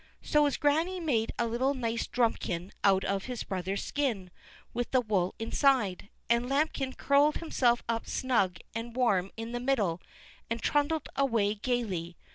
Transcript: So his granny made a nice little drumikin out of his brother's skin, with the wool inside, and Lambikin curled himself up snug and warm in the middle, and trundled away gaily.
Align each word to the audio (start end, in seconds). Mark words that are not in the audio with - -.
So 0.23 0.45
his 0.45 0.57
granny 0.57 0.99
made 0.99 1.31
a 1.37 1.43
nice 1.43 1.51
little 1.51 1.75
drumikin 1.75 2.71
out 2.83 3.03
of 3.05 3.25
his 3.25 3.43
brother's 3.43 3.83
skin, 3.85 4.31
with 4.73 4.89
the 4.89 4.99
wool 4.99 5.35
inside, 5.37 6.09
and 6.27 6.49
Lambikin 6.49 6.93
curled 6.93 7.35
himself 7.37 7.83
up 7.87 8.07
snug 8.07 8.57
and 8.73 8.95
warm 8.95 9.29
in 9.37 9.51
the 9.51 9.59
middle, 9.59 10.01
and 10.49 10.59
trundled 10.59 11.07
away 11.15 11.53
gaily. 11.53 12.17